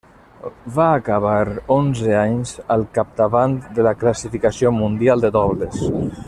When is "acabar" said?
0.93-1.43